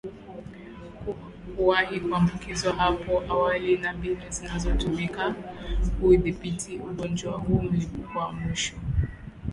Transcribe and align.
kuwahi 1.55 1.99
kuambukizwa 1.99 2.73
hapo 2.73 3.23
awali 3.29 3.77
na 3.77 3.93
mbinu 3.93 4.21
zinazotumika 4.29 5.35
kuudhibiti 5.99 6.77
ugonjwa 6.77 7.31
huu 7.33 7.61
Mlipuko 7.61 8.19
wa 8.19 8.31
mwisho 8.33 8.73